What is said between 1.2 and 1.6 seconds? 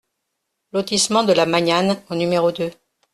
de la